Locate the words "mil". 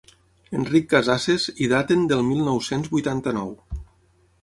2.33-2.43